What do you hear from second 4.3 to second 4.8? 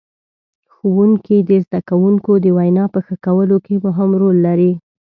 لري.